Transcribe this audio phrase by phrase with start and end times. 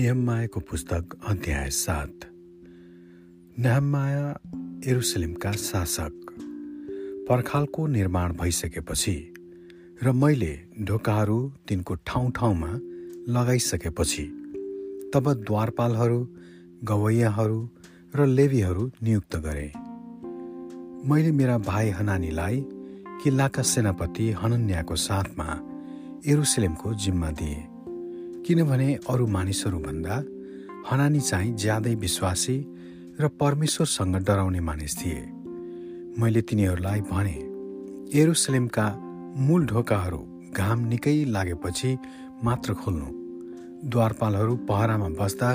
[0.00, 2.20] निहम्मायाको पुस्तक अध्याय सात।
[3.58, 4.40] नेहम्माया
[4.86, 6.30] एरुसलेमका शासक।
[7.28, 9.34] पर्खालको निर्माण भइसकेपछि
[10.02, 12.70] र मैले ढोकाहरू तिनको ठाउँ ठाउँमा
[13.28, 14.24] लगाइसकेपछि
[15.14, 16.28] तब द्वारपालहरू
[16.84, 17.68] गवैयाहरू
[18.16, 19.72] र लेवीहरू नियुक्त गरे।
[21.08, 22.64] मैले मेरा भाइ हनानीलाई
[23.22, 25.48] किल्लाका सेनापति हनन्याको साथमा
[26.26, 27.69] एरुसलेमको जिम्मा दिएँ।
[28.46, 30.14] किनभने अरू मानिसहरूभन्दा
[30.90, 32.56] हनानी चाहिँ ज्यादै विश्वासी
[33.20, 35.20] र परमेश्वरसँग डराउने मानिस थिए।
[36.18, 37.36] मैले तिनीहरूलाई भने
[38.20, 38.86] एरुसलेमका
[39.46, 40.20] मूल ढोकाहरू
[40.56, 41.90] घाम निकै लागेपछि
[42.44, 43.08] मात्र खोल्नु।
[43.90, 45.50] द्वारपालहरू पहरामा बस्दा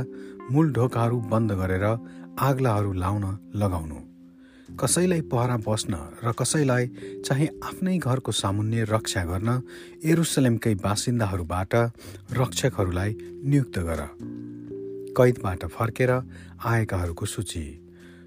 [0.51, 1.85] मूल ढोकाहरू बन्द गरेर
[2.39, 3.25] आग्लाहरू लाउन
[3.55, 3.97] लगाउनु।
[4.65, 5.93] कसैलाई पहरा बस्न
[6.25, 6.85] र कसैलाई
[7.25, 9.49] चाहिँ आफ्नै घरको सामुन्य रक्षा गर्न
[10.03, 11.73] एरुसलेमकै बासिन्दाहरूबाट
[12.33, 13.11] रक्षकहरूलाई
[13.45, 14.01] नियुक्त गर।
[15.17, 16.11] कैदबाट फर्केर
[16.65, 17.65] आएकाहरूको सूची।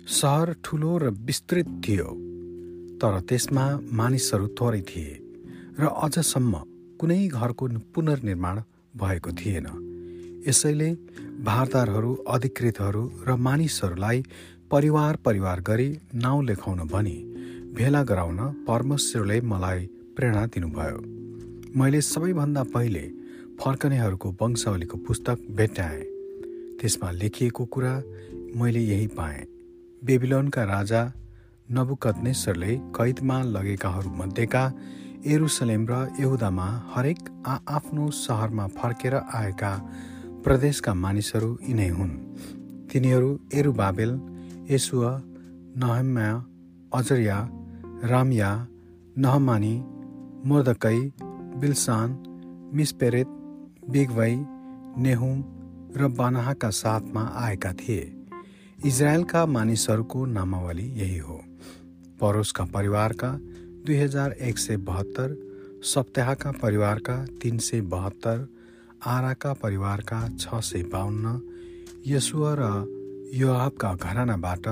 [0.09, 2.07] सहर ठुलो र विस्तृत थियो
[3.03, 5.13] तर त्यसमा मानिसहरू थोरै थिए
[5.81, 6.53] र अझसम्म
[7.01, 8.57] कुनै घरको पुनर्निर्माण
[8.95, 9.67] भएको थिएन।
[10.49, 10.91] यसैले
[11.43, 14.19] भारदारहरू अधिकृतहरू र मानिसहरूलाई
[14.71, 17.17] परिवार परिवार गरी नाउँ लेखाउन भनी
[17.75, 18.39] भेला गराउन
[18.69, 20.99] परमेश्वरले मलाई प्रेरणा दिनुभयो।
[21.81, 23.05] मैले सबैभन्दा पहिले
[23.61, 26.05] फर्कनेहरूको वंशावलीको पुस्तक भेट्याएँ।
[26.81, 27.95] त्यसमा लेखिएको कुरा
[28.61, 29.47] मैले यही पाएँ।
[30.03, 31.03] बेबिलोनका राजा
[31.73, 34.65] नबुकत्नेश्वरले कैदमा लगेकाहरूमध्येका
[35.27, 39.77] एरुसलेम र यहुदामा हरेक आ आफ्नो सहरमा फर्केर आएका
[40.45, 42.19] प्रदेशका मानिसहरू यिनै हुन्।
[42.93, 44.13] तिनीहरू एरुबाबेल
[44.71, 45.23] यसुवा
[45.77, 46.33] नहम्या
[46.95, 47.49] अजरिया
[48.05, 48.67] रामया
[49.19, 49.85] नहमानी
[50.45, 50.99] मोर्दकै
[51.61, 52.17] बिल्सान
[52.75, 53.27] मिसपेरेत
[53.91, 54.35] बिगवई
[55.05, 55.39] नेहुम
[55.97, 58.03] र बानाहाका साथमा आएका थिए।
[58.85, 61.41] इजरायलका मानिसहरूको नामावली यही हो।
[62.21, 63.33] परोसका परिवारका
[63.87, 65.37] दुई हजार एक सय बहत्तर
[65.85, 68.47] सप्ताहका परिवारका तिन सय बहत्तर
[69.07, 71.41] आराका परिवारका छ सय बाहन्न
[72.07, 72.98] यसुवा र
[73.35, 74.67] योहाबका घरानाबाट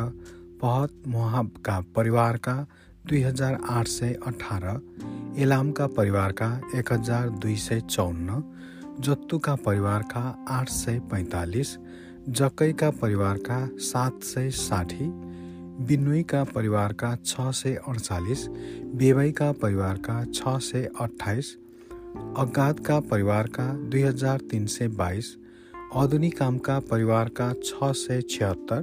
[0.63, 2.55] पहत मोहाबका परिवारका
[3.09, 4.65] दुई हजार आठ सय अठार
[5.43, 8.43] इलामका परिवारका एक हजार दुई सय चौन्न
[9.07, 11.77] जत्तुका परिवारका आठ सय पैँतालिस
[12.29, 13.59] जक्कैका परिवारका
[13.89, 15.09] सात सय साठी
[15.87, 18.47] बिनुईका परिवारका छ सय अडचालिस
[18.99, 21.57] बेवाईका परिवारका छ सय अठाइस
[22.39, 25.37] अगाधका परिवारका दुई हजार तिन सय बाइस
[25.97, 28.83] अधुनिकामका परिवारका छ सय छिहत्तर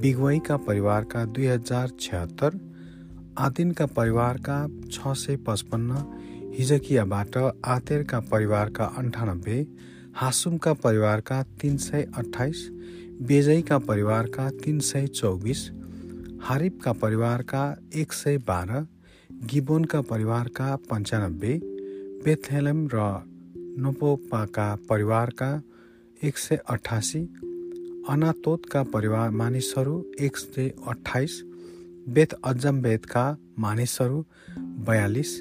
[0.00, 2.58] बिगवाईका परिवारका दुई हजार छिहत्तर
[3.44, 4.56] आदिनका परिवारका
[4.88, 6.02] छ सय पचपन्न
[6.58, 7.36] हिजकियाबाट
[7.76, 9.58] आतेरका परिवारका अन्ठानब्बे
[10.16, 12.68] हासुमका परिवारका तिन सय अठाइस
[13.28, 15.66] बेजईका परिवारका तिन सय चौबिस
[16.44, 17.66] हारिफका परिवारका
[18.00, 18.86] एक सय बाह्र
[19.50, 21.58] गिबोनका परिवारका पन्चानब्बे
[22.24, 23.12] बेथेलम र
[23.78, 25.54] नोपोपाका परिवारका
[26.24, 27.18] एक सय अठासी
[28.08, 31.32] अनातोतका परिवार मानिसहरू एक सय अठाइस
[32.08, 33.24] बेत अजम्बेदका
[33.58, 34.22] मानिसहरू
[34.86, 35.32] बयालिस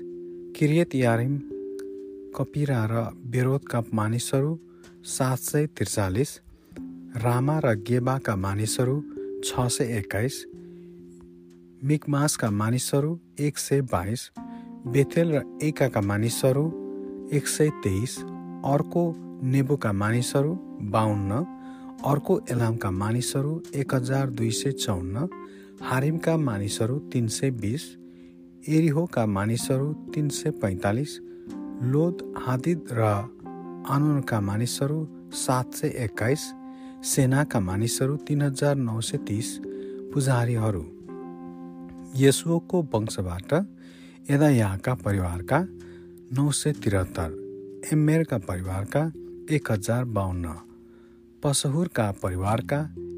[0.57, 1.37] किरियत यारिम
[2.35, 4.51] कपिरा र बेरोदका मानिसहरू
[5.13, 6.35] सात सय त्रिचालिस
[7.23, 8.99] रामा र गेबाका मानिसहरू
[9.45, 10.43] छ सय एक्काइस
[11.83, 14.29] मिकमासका मानिसहरू एक सय बाइस
[14.87, 16.67] बेथेल र एकाका मानिसहरू
[17.33, 18.19] एक सय तेइस
[18.67, 19.11] अर्को
[19.45, 20.53] नेबोका मानिसहरू
[20.91, 21.31] बाहन्न
[22.05, 25.27] अर्को एलामका मानिसहरू एक हजार दुई सय चौन्न
[25.81, 27.83] हारिमका मानिसहरू तिन सय बिस
[28.69, 31.19] एरिहोका मानिसहरू तिन सय पैँतालिस
[31.83, 33.01] लोद हादिद र
[33.89, 34.99] आनोनका मानिसहरू
[35.35, 36.43] सात सय एक्काइस
[37.03, 39.57] सेनाका मानिसहरू तिन हजार नौ सय तिस
[40.13, 40.83] पुजारीहरू।
[42.15, 43.53] यसुको वंशबाट
[44.31, 45.59] यदायाका परिवारका
[46.33, 49.01] नौ सय त्रिहत्तर एमेरका परिवारका
[49.51, 50.53] एक हजार बाहन्न
[51.43, 52.77] पसहुरका परिवारका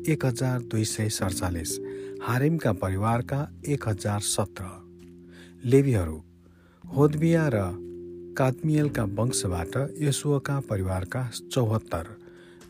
[0.09, 1.71] एक हजार दुई सय सडचालिस
[2.23, 3.37] हारिमका परिवारका
[3.67, 4.65] एक हजार सत्र।
[5.65, 6.17] लेबीहरू
[6.83, 7.61] होदबिया र
[8.37, 12.09] कादमियलका वंशबाट यसुका परिवारका चौहत्तर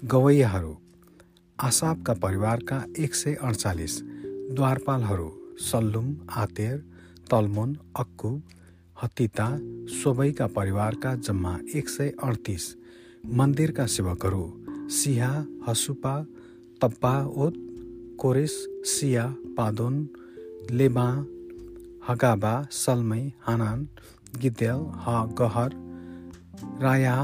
[0.05, 0.73] गवैयाहरू
[1.59, 3.99] आसाबका परिवारका एक सय अडचालिस
[4.51, 5.29] द्वारपालहरू
[5.61, 6.77] सल्लुम आतेर
[7.31, 8.41] तल्मोन अक्कुब
[9.03, 9.47] हतिता
[9.93, 12.69] सोबैका परिवारका जम्मा एक सय अडतिस
[13.33, 14.45] मन्दिरका सेवकहरू
[14.89, 15.31] सिहा
[15.67, 16.15] हसुपा
[16.81, 17.53] तप्पा ओत
[18.21, 18.55] कोरेस
[18.91, 19.23] सिया
[19.57, 19.95] पादोन
[20.79, 21.07] लेबा
[22.07, 23.87] हगाबा सल्मै हानान
[24.41, 25.75] गिद्याल ह गहर
[26.83, 27.15] राया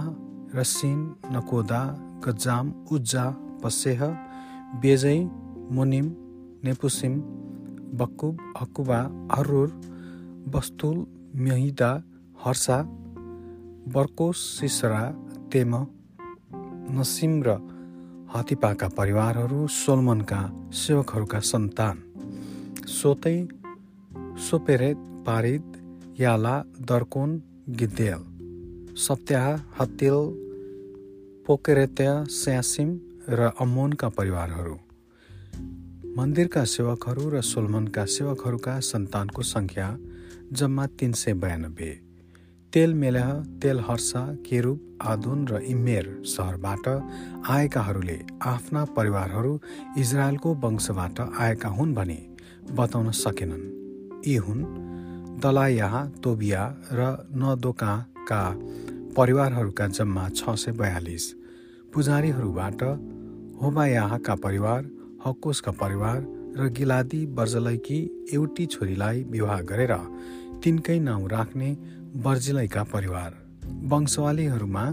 [0.55, 0.97] रसिन
[1.35, 1.83] नकोदा
[2.25, 3.25] गजाम उज्जा
[3.63, 4.03] पसेह
[4.81, 5.19] बेजै
[5.77, 6.11] मुनिम
[6.65, 7.21] नेपुसिम
[8.01, 8.99] बकुब हकुबा
[9.35, 9.69] हरुर
[10.53, 10.99] बस्तुल
[11.45, 11.91] म्यहिदा
[12.43, 12.77] हर्सा
[13.95, 15.01] बर्कोस सिसरा
[15.53, 15.73] तेम
[16.91, 17.49] नसिम र
[18.29, 21.95] हातिपाका परिवारहरू सोलमनका सेवकहरूका सन्तान।
[22.87, 23.47] सोतै
[24.49, 25.63] सोपेरेत पारिद
[26.19, 27.39] याला दर्कोन
[27.69, 28.21] गिद्देल
[28.95, 29.47] सत्याह
[29.79, 30.17] हत्तिल
[31.47, 32.89] पोकेरेत्या स्यासिम
[33.29, 34.77] र अमोनका परिवारहरू।
[36.17, 39.87] मन्दिरका सेवकहरू र सोलमनका सेवकहरूका सन्तानको सङ्ख्या
[40.53, 42.10] जम्मा तिन सय बयानब्बे।
[42.73, 43.31] तेल मेलह
[43.61, 46.87] तेल हर्सा केरुब आदुन र इमेर सहरबाट
[47.51, 49.51] आएकाहरूले आफ्ना परिवारहरू
[49.99, 52.17] इजरायलको वंशबाट आएका हुन् भने
[52.71, 53.67] बताउन सकेनन्।
[54.27, 54.63] यी हुन्
[55.43, 56.63] दलायाह तोबिया
[56.93, 58.41] र नदोकाका
[59.17, 61.25] परिवारहरूका जम्मा छ सय बयालिस।
[61.93, 62.81] पुजारीहरूबाट
[63.61, 64.91] होबायाहका परिवार
[65.25, 66.19] हक्कोसका परिवार
[66.57, 67.99] र गिलादी बर्जलैकी
[68.33, 69.93] एउटी छोरीलाई विवाह गरेर
[70.63, 71.69] तिनकै नाउँ राख्ने
[72.11, 73.35] बर्जिलैका परिवार
[73.89, 74.83] वंशवालीहरूमा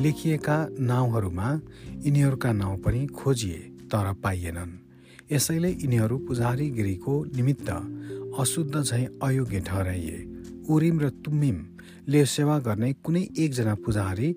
[0.00, 1.48] लेखिएका नाउँहरूमा
[2.04, 3.58] यिनीहरूका नाउँ पनि खोजिए
[3.90, 4.78] तर पाइएनन्।
[5.32, 7.70] यसैले यिनीहरू पुजारीगिरीको निमित्त
[8.38, 10.18] अशुद्ध झैँ अयोग्य ठहराइए।
[10.70, 14.34] उरिम र तुम्मिमले सेवा गर्ने कुनै एकजना पुजारी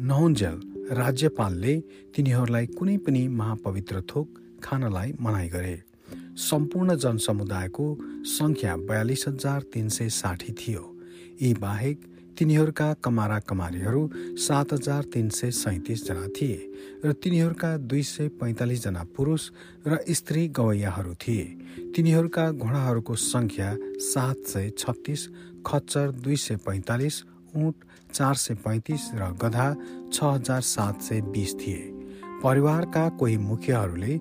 [0.00, 0.56] नहुन्जेल
[0.96, 1.76] राज्यपालले
[2.16, 5.80] तिनीहरूलाई कुनै पनि महापवित्र थोक खानलाई मनाइ गरे।
[6.40, 7.86] सम्पूर्ण जनसमुदायको
[8.24, 10.97] सङ्ख्या बयालिस हजार तिन सय साठी थियो।
[11.42, 12.06] यी बाहेक
[12.38, 14.00] तिनीहरूका कमारा कमारीहरू
[14.38, 16.56] सात हजार तिन सय सैतिसजना थिए
[17.04, 19.48] र तिनीहरूका दुई सय पैँतालिसजना पुरुष
[19.86, 21.44] र स्त्री गवैयाहरू थिए।
[21.96, 23.70] तिनीहरूका घोडाहरूको सङ्ख्या
[24.06, 25.26] सात सय छत्तिस
[25.66, 27.22] खच्चर दुई सय पैँतालिस
[27.56, 27.74] उठ
[28.12, 29.68] चार सय पैँतिस र गधा
[30.12, 31.82] छ हजार सात सय बिस थिए।
[32.42, 34.18] परिवारका कोही मुखियाहरूले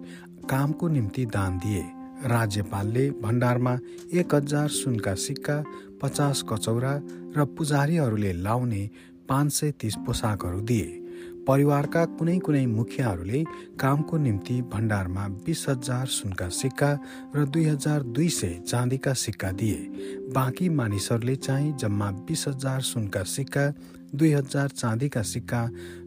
[0.50, 1.84] कामको निम्ति दान दिए।
[2.26, 3.78] राज्यपालले भण्डारमा
[4.14, 5.64] एक हजार सुनका सिक्का
[6.02, 6.94] पचास कचौरा
[7.38, 8.90] र पुजारीहरूले लाउने
[9.30, 11.04] पाँच सय तिस पोसाकहरू दिए।
[11.48, 13.44] परिवारका कुनै कुनै मुखियाहरूले
[13.80, 16.92] कामको निम्ति भण्डारमा बिस हजार सुनका सिक्का
[17.36, 19.78] र दुई हजार दुई सय चाँदीका सिक्का दिए।
[20.34, 23.72] बाँकी मानिसहरूले चाहिँ जम्मा बिस हजार सुनका सिक्का
[24.16, 25.64] दुई हजार चाँदीका सिक्का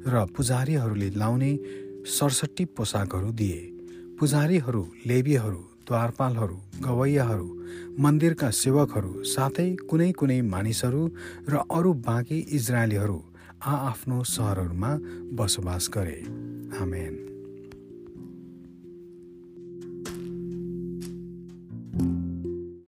[0.06, 1.52] र पुजारीहरूले लाउने
[2.08, 3.60] सडसठी पोसाकहरू दिए।
[4.20, 6.56] पुजारीहरू लेबीहरू द्वारपालहरू
[6.86, 7.48] गवैयाहरू
[7.98, 11.02] मन्दिरका सेवकहरू साथै कुनै कुनै मानिसहरू
[11.50, 13.18] र अरू बाँकी इजरायलीहरू
[13.66, 14.92] आआफ्नो सहरहरूमा
[15.36, 16.18] बसोबास गरे।
[16.82, 17.14] आमेन।